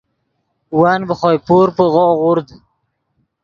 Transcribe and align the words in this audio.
ون 0.79 0.99
ڤے 1.07 1.15
خوئے 1.19 1.37
پور 1.45 1.67
پیغو 1.77 2.05
غورد 2.21 2.47